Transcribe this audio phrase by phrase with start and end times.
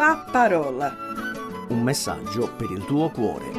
[0.00, 0.96] la parola.
[1.68, 3.52] Un messaggio per il tuo cuore.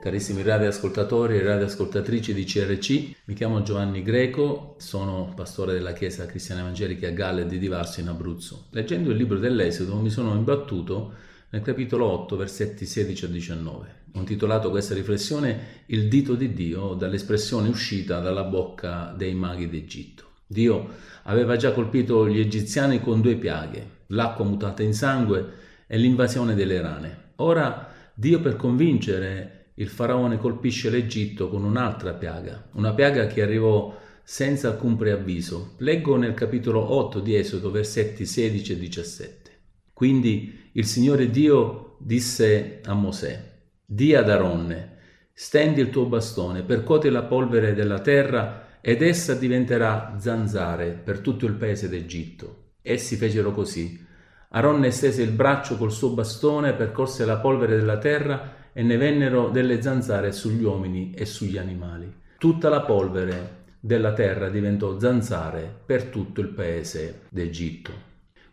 [0.00, 2.90] Carissimi radioascoltatori e radioascoltatrici di CRC,
[3.24, 8.06] mi chiamo Giovanni Greco, sono pastore della Chiesa Cristiana Evangelica a Galle di Divarso in
[8.06, 8.66] Abruzzo.
[8.70, 11.12] Leggendo il libro dell'Esodo mi sono imbattuto
[11.50, 13.94] nel capitolo 8, versetti 16 a 19.
[14.14, 20.26] Ho intitolato questa riflessione Il dito di Dio dall'espressione uscita dalla bocca dei maghi d'Egitto.
[20.46, 20.88] Dio
[21.24, 26.80] aveva già colpito gli egiziani con due piaghe, l'acqua mutata in sangue e l'invasione delle
[26.80, 27.30] rane.
[27.36, 33.98] Ora Dio per convincere il faraone colpisce l'Egitto con un'altra piaga, una piaga che arrivò
[34.22, 35.74] senza alcun preavviso.
[35.78, 39.50] Leggo nel capitolo 8 di Esodo versetti 16 e 17.
[39.92, 43.50] Quindi il Signore Dio disse a Mosè,
[43.84, 44.98] di ad Aronne,
[45.32, 51.46] stendi il tuo bastone, percuoti la polvere della terra ed essa diventerà zanzare per tutto
[51.46, 52.61] il paese d'Egitto.
[52.82, 54.04] Essi fecero così.
[54.50, 59.48] Aronne stese il braccio col suo bastone, percorse la polvere della terra e ne vennero
[59.48, 62.12] delle zanzare sugli uomini e sugli animali.
[62.38, 67.92] Tutta la polvere della terra diventò zanzare per tutto il paese d'Egitto.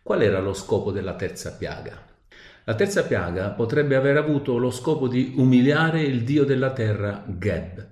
[0.02, 2.06] Qual era lo scopo della terza piaga?
[2.64, 7.88] La terza piaga potrebbe aver avuto lo scopo di umiliare il dio della terra Geb,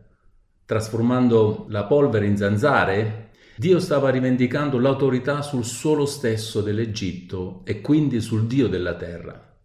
[0.68, 3.27] Trasformando la polvere in zanzare,
[3.58, 9.56] Dio stava rivendicando l'autorità sul suolo stesso dell'Egitto e quindi sul Dio della terra.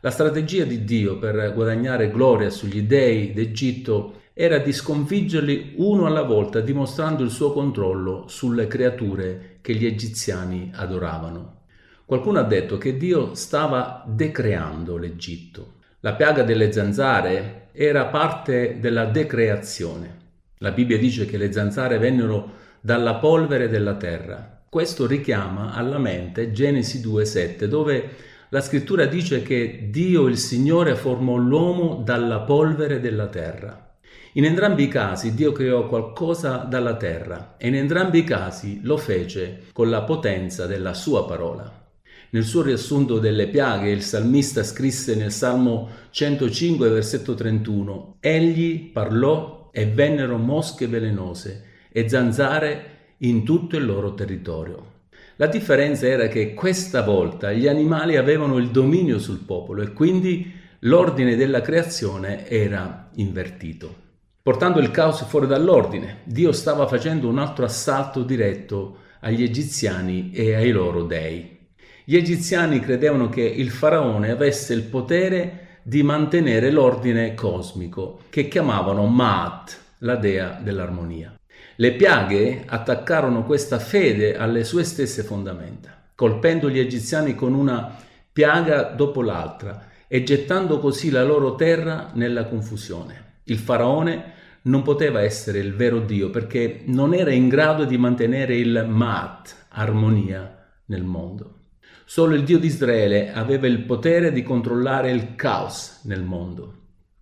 [0.00, 6.22] La strategia di Dio per guadagnare gloria sugli dei d'Egitto era di sconfiggerli uno alla
[6.22, 11.60] volta dimostrando il suo controllo sulle creature che gli egiziani adoravano.
[12.06, 15.74] Qualcuno ha detto che Dio stava decreando l'Egitto.
[16.00, 20.16] La piaga delle zanzare era parte della decreazione.
[20.58, 24.62] La Bibbia dice che le zanzare vennero dalla polvere della terra.
[24.68, 28.10] Questo richiama alla mente Genesi 2,7, dove
[28.50, 33.96] la scrittura dice che Dio il Signore formò l'uomo dalla polvere della terra.
[34.34, 38.96] In entrambi i casi Dio creò qualcosa dalla terra e in entrambi i casi lo
[38.96, 41.86] fece con la potenza della sua parola.
[42.30, 49.70] Nel suo riassunto delle piaghe il salmista scrisse nel Salmo 105 versetto 31 Egli parlò
[49.72, 51.67] e vennero mosche velenose
[51.98, 54.96] e zanzare in tutto il loro territorio.
[55.36, 60.52] La differenza era che questa volta gli animali avevano il dominio sul popolo e quindi
[60.80, 64.06] l'ordine della creazione era invertito.
[64.42, 70.54] Portando il caos fuori dall'ordine, Dio stava facendo un altro assalto diretto agli egiziani e
[70.54, 71.56] ai loro dei.
[72.04, 79.04] Gli egiziani credevano che il faraone avesse il potere di mantenere l'ordine cosmico che chiamavano
[79.06, 81.37] Maat, la dea dell'armonia.
[81.80, 87.94] Le piaghe attaccarono questa fede alle sue stesse fondamenta, colpendo gli egiziani con una
[88.32, 93.42] piaga dopo l'altra e gettando così la loro terra nella confusione.
[93.44, 98.56] Il faraone non poteva essere il vero Dio perché non era in grado di mantenere
[98.56, 101.58] il Maat, armonia, nel mondo.
[102.04, 106.74] Solo il Dio di Israele aveva il potere di controllare il caos nel mondo.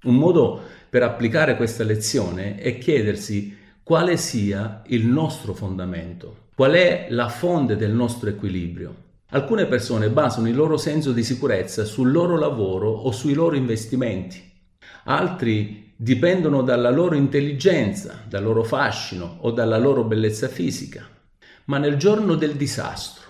[0.04, 3.55] Un modo per applicare questa lezione è chiedersi
[3.86, 8.94] quale sia il nostro fondamento, qual è la fonte del nostro equilibrio.
[9.28, 14.42] Alcune persone basano il loro senso di sicurezza sul loro lavoro o sui loro investimenti.
[15.04, 21.06] Altri dipendono dalla loro intelligenza, dal loro fascino o dalla loro bellezza fisica.
[21.66, 23.22] Ma nel giorno del disastro,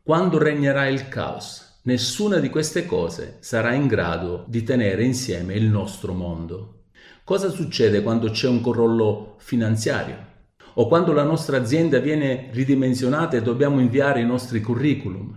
[0.00, 5.64] quando regnerà il caos, nessuna di queste cose sarà in grado di tenere insieme il
[5.64, 6.83] nostro mondo.
[7.24, 10.32] Cosa succede quando c'è un crollo finanziario?
[10.74, 15.34] O quando la nostra azienda viene ridimensionata e dobbiamo inviare i nostri curriculum?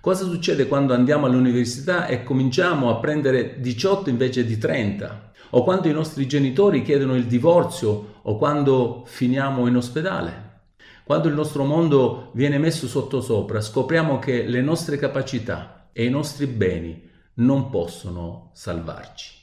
[0.00, 5.32] Cosa succede quando andiamo all'università e cominciamo a prendere 18 invece di 30?
[5.50, 10.62] O quando i nostri genitori chiedono il divorzio o quando finiamo in ospedale?
[11.04, 16.46] Quando il nostro mondo viene messo sottosopra, scopriamo che le nostre capacità e i nostri
[16.46, 19.37] beni non possono salvarci.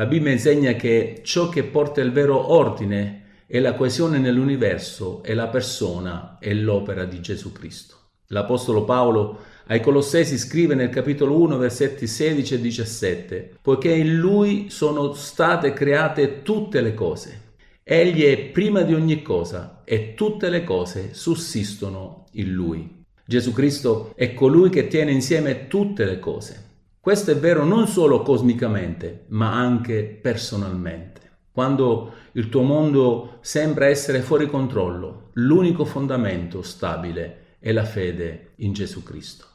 [0.00, 5.34] La Bibbia insegna che ciò che porta il vero ordine e la coesione nell'universo è
[5.34, 7.96] la persona e l'opera di Gesù Cristo.
[8.28, 14.70] L'Apostolo Paolo ai Colossesi scrive nel capitolo 1 versetti 16 e 17, poiché in lui
[14.70, 17.48] sono state create tutte le cose
[17.82, 23.04] Egli è prima di ogni cosa e tutte le cose sussistono in Lui.
[23.26, 26.69] Gesù Cristo è colui che tiene insieme tutte le cose.
[27.02, 31.38] Questo è vero non solo cosmicamente, ma anche personalmente.
[31.50, 38.74] Quando il tuo mondo sembra essere fuori controllo, l'unico fondamento stabile è la fede in
[38.74, 39.46] Gesù Cristo.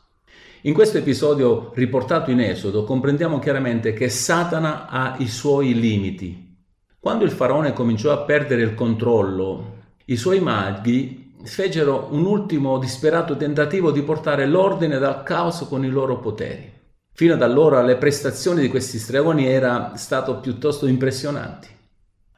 [0.61, 6.57] In questo episodio riportato in Esodo comprendiamo chiaramente che Satana ha i suoi limiti.
[6.99, 13.37] Quando il faraone cominciò a perdere il controllo, i suoi maghi fecero un ultimo disperato
[13.37, 16.74] tentativo di portare l'ordine dal caos con i loro poteri.
[17.17, 21.69] Fino ad allora le prestazioni di questi stregoni erano state piuttosto impressionanti.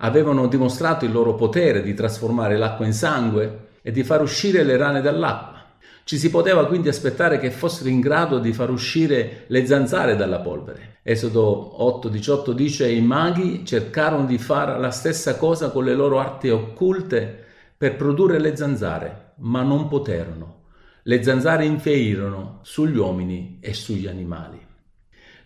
[0.01, 4.77] Avevano dimostrato il loro potere di trasformare l'acqua in sangue e di far uscire le
[4.77, 5.63] rane dall'acqua.
[6.03, 10.41] Ci si poteva quindi aspettare che fossero in grado di far uscire le zanzare dalla
[10.41, 11.00] polvere.
[11.01, 16.50] Esodo 8:18 dice: I maghi cercarono di fare la stessa cosa con le loro arti
[16.50, 17.45] occulte
[17.75, 20.65] per produrre le zanzare, ma non poterono.
[21.01, 24.65] Le zanzare infeirono sugli uomini e sugli animali.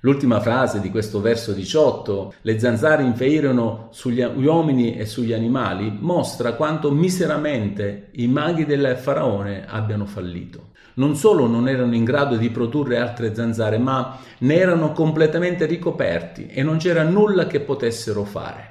[0.03, 6.53] L'ultima frase di questo verso 18, le zanzare infeirono sugli uomini e sugli animali, mostra
[6.53, 10.69] quanto miseramente i maghi del faraone abbiano fallito.
[10.95, 16.47] Non solo non erano in grado di produrre altre zanzare, ma ne erano completamente ricoperti
[16.47, 18.69] e non c'era nulla che potessero fare.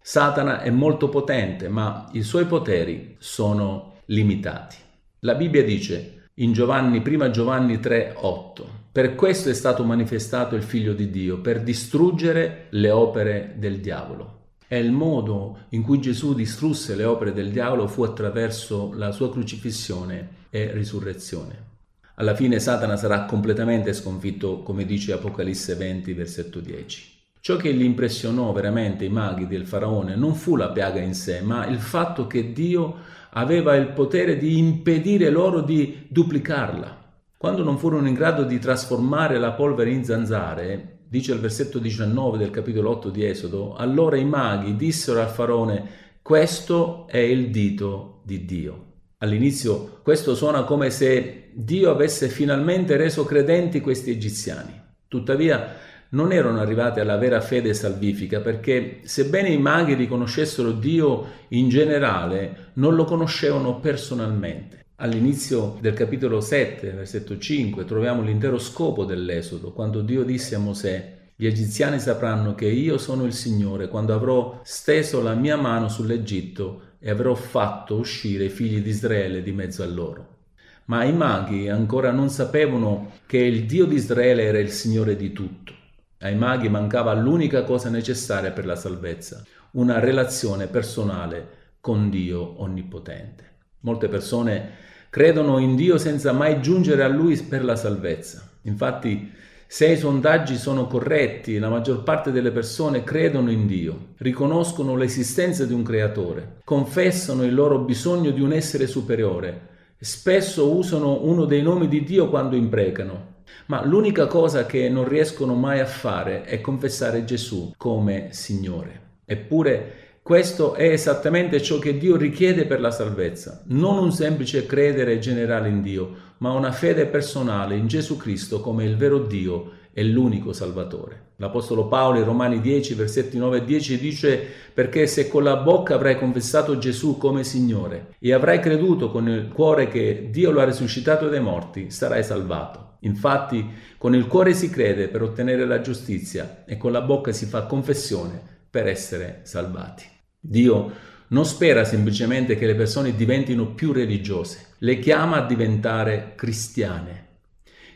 [0.00, 4.76] Satana è molto potente, ma i suoi poteri sono limitati.
[5.20, 10.62] La Bibbia dice in Giovanni, 1 Giovanni 3, 8, per questo è stato manifestato il
[10.62, 14.40] Figlio di Dio, per distruggere le opere del diavolo.
[14.68, 19.30] E il modo in cui Gesù distrusse le opere del diavolo fu attraverso la sua
[19.30, 21.70] crocifissione e risurrezione.
[22.16, 27.20] Alla fine Satana sarà completamente sconfitto, come dice Apocalisse 20, versetto 10.
[27.40, 31.40] Ciò che gli impressionò veramente i maghi del faraone non fu la piaga in sé,
[31.40, 32.96] ma il fatto che Dio
[33.30, 37.01] aveva il potere di impedire loro di duplicarla.
[37.42, 42.38] Quando non furono in grado di trasformare la polvere in zanzare, dice il versetto 19
[42.38, 45.88] del capitolo 8 di Esodo, allora i maghi dissero al faraone,
[46.22, 48.84] questo è il dito di Dio.
[49.18, 54.80] All'inizio questo suona come se Dio avesse finalmente reso credenti questi egiziani.
[55.08, 55.74] Tuttavia
[56.10, 62.70] non erano arrivati alla vera fede salvifica perché sebbene i maghi riconoscessero Dio in generale,
[62.74, 64.81] non lo conoscevano personalmente.
[64.96, 71.18] All'inizio del capitolo 7, versetto 5, troviamo l'intero scopo dell'Esodo, quando Dio disse a Mosè,
[71.34, 76.90] gli egiziani sapranno che io sono il Signore quando avrò steso la mia mano sull'Egitto
[77.00, 80.36] e avrò fatto uscire i figli di Israele di mezzo a loro.
[80.84, 85.32] Ma i maghi ancora non sapevano che il Dio di Israele era il Signore di
[85.32, 85.72] tutto.
[86.18, 89.42] Ai maghi mancava l'unica cosa necessaria per la salvezza,
[89.72, 93.51] una relazione personale con Dio Onnipotente.
[93.82, 94.70] Molte persone
[95.10, 98.48] credono in Dio senza mai giungere a Lui per la salvezza.
[98.62, 99.30] Infatti,
[99.66, 105.64] se i sondaggi sono corretti, la maggior parte delle persone credono in Dio, riconoscono l'esistenza
[105.64, 109.68] di un creatore, confessano il loro bisogno di un essere superiore,
[109.98, 113.30] spesso usano uno dei nomi di Dio quando imprecano,
[113.66, 119.00] ma l'unica cosa che non riescono mai a fare è confessare Gesù come Signore.
[119.24, 125.18] Eppure questo è esattamente ciò che Dio richiede per la salvezza, non un semplice credere
[125.18, 130.04] generale in Dio, ma una fede personale in Gesù Cristo come il vero Dio e
[130.04, 131.30] l'unico Salvatore.
[131.38, 135.94] L'Apostolo Paolo in Romani 10, versetti 9 e 10 dice perché se con la bocca
[135.94, 140.64] avrai confessato Gesù come Signore e avrai creduto con il cuore che Dio lo ha
[140.64, 142.90] risuscitato dai morti, sarai salvato.
[143.00, 147.46] Infatti con il cuore si crede per ottenere la giustizia e con la bocca si
[147.46, 150.06] fa confessione per essere salvati.
[150.40, 150.90] Dio
[151.28, 157.26] non spera semplicemente che le persone diventino più religiose, le chiama a diventare cristiane.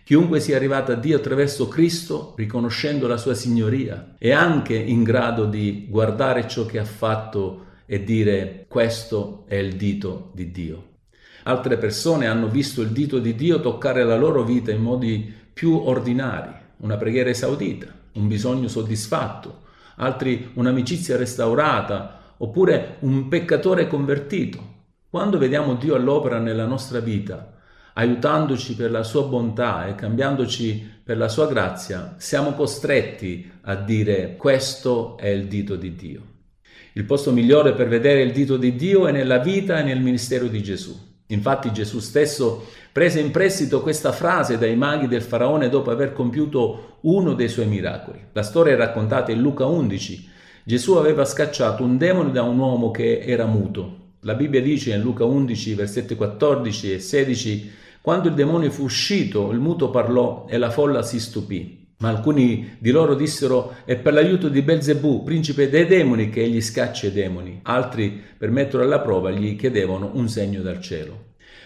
[0.04, 5.46] Chiunque sia arrivato a Dio attraverso Cristo, riconoscendo la sua signoria, è anche in grado
[5.46, 10.88] di guardare ciò che ha fatto e dire questo è il dito di Dio.
[11.44, 15.74] Altre persone hanno visto il dito di Dio toccare la loro vita in modi più
[15.74, 19.64] ordinari, una preghiera esaudita, un bisogno soddisfatto,
[19.96, 24.74] altri un'amicizia restaurata oppure un peccatore convertito.
[25.08, 27.54] Quando vediamo Dio all'opera nella nostra vita,
[27.94, 34.36] aiutandoci per la sua bontà e cambiandoci per la sua grazia, siamo costretti a dire
[34.36, 36.22] questo è il dito di Dio.
[36.92, 40.46] Il posto migliore per vedere il dito di Dio è nella vita e nel ministero
[40.46, 41.15] di Gesù.
[41.28, 46.98] Infatti Gesù stesso prese in prestito questa frase dai maghi del faraone dopo aver compiuto
[47.02, 48.20] uno dei suoi miracoli.
[48.32, 50.34] La storia è raccontata in Luca 11
[50.68, 54.14] Gesù aveva scacciato un demone da un uomo che era muto.
[54.22, 59.52] La Bibbia dice in Luca 11, versetti 14 e 16, quando il demonio fu uscito,
[59.52, 61.85] il muto parlò e la folla si stupì.
[61.98, 66.60] Ma alcuni di loro dissero è per l'aiuto di Belzebù, principe dei demoni, che egli
[66.60, 67.60] scaccia i demoni.
[67.62, 71.24] Altri, per metterlo alla prova, gli chiedevano un segno dal cielo.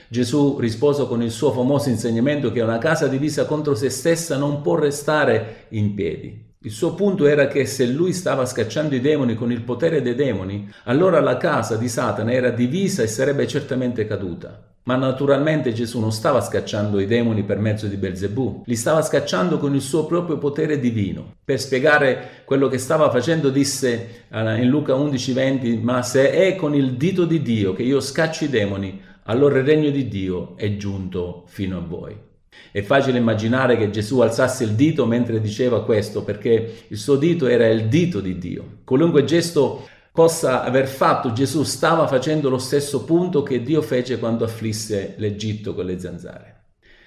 [0.09, 4.61] Gesù rispose con il suo famoso insegnamento che una casa divisa contro se stessa non
[4.61, 6.49] può restare in piedi.
[6.63, 10.15] Il suo punto era che se lui stava scacciando i demoni con il potere dei
[10.15, 14.70] demoni, allora la casa di Satana era divisa e sarebbe certamente caduta.
[14.85, 19.59] Ma naturalmente Gesù non stava scacciando i demoni per mezzo di Belzebù, li stava scacciando
[19.59, 21.35] con il suo proprio potere divino.
[21.45, 26.75] Per spiegare quello che stava facendo disse eh, in Luca 11:20, ma se è con
[26.75, 30.77] il dito di Dio che io scaccio i demoni, allora il regno di Dio è
[30.77, 32.29] giunto fino a voi.
[32.73, 37.47] È facile immaginare che Gesù alzasse il dito mentre diceva questo, perché il suo dito
[37.47, 38.79] era il dito di Dio.
[38.85, 39.89] Qualunque gesto
[40.21, 45.75] possa aver fatto, Gesù stava facendo lo stesso punto che Dio fece quando afflisse l'Egitto
[45.75, 46.65] con le zanzare.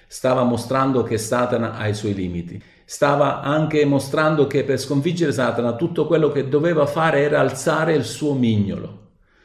[0.08, 2.60] Stava mostrando che Satana ha i suoi limiti.
[2.84, 8.02] Stava anche mostrando che per sconfiggere Satana tutto quello che doveva fare era alzare il
[8.02, 9.02] suo mignolo.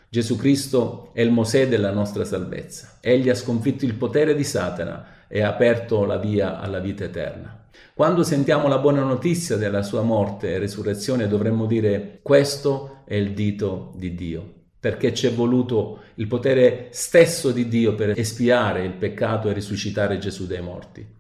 [0.10, 2.98] Gesù Cristo è il Mosè della nostra salvezza.
[3.02, 7.59] Egli ha sconfitto il potere di Satana e ha aperto la via alla vita eterna.
[7.94, 13.34] Quando sentiamo la buona notizia della sua morte e resurrezione dovremmo dire questo è il
[13.34, 18.94] dito di Dio, perché ci è voluto il potere stesso di Dio per espiare il
[18.94, 21.18] peccato e risuscitare Gesù dai morti.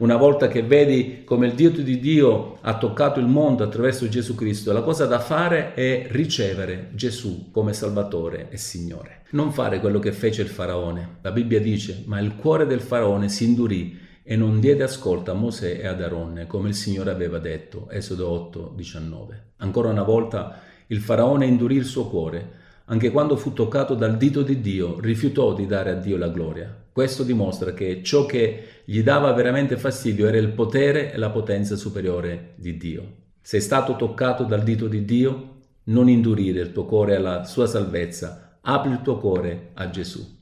[0.00, 4.34] Una volta che vedi come il Dio di Dio ha toccato il mondo attraverso Gesù
[4.34, 9.24] Cristo, la cosa da fare è ricevere Gesù come Salvatore e Signore.
[9.32, 11.18] Non fare quello che fece il faraone.
[11.20, 15.34] La Bibbia dice, ma il cuore del faraone si indurì e non diede ascolto a
[15.34, 17.90] Mosè e ad Aronne, come il Signore aveva detto.
[17.90, 19.42] Esodo 8, 19.
[19.56, 24.42] Ancora una volta il faraone indurì il suo cuore anche quando fu toccato dal dito
[24.42, 26.72] di Dio, rifiutò di dare a Dio la gloria.
[26.92, 31.74] Questo dimostra che ciò che gli dava veramente fastidio era il potere e la potenza
[31.74, 33.14] superiore di Dio.
[33.40, 35.56] Sei stato toccato dal dito di Dio?
[35.84, 40.38] Non indurire il tuo cuore alla sua salvezza, apri il tuo cuore a Gesù.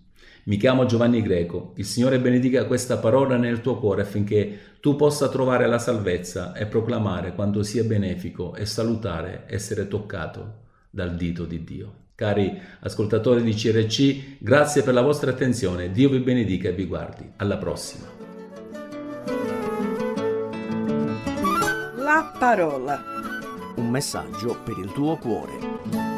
[0.48, 5.28] Mi chiamo Giovanni Greco, il Signore benedica questa parola nel tuo cuore affinché tu possa
[5.28, 11.64] trovare la salvezza e proclamare quanto sia benefico e salutare essere toccato dal dito di
[11.64, 11.92] Dio.
[12.14, 17.30] Cari ascoltatori di CRC, grazie per la vostra attenzione, Dio vi benedica e vi guardi.
[17.36, 18.06] Alla prossima.
[21.96, 23.02] La parola.
[23.76, 26.17] Un messaggio per il tuo cuore.